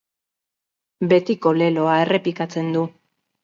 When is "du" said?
2.79-2.87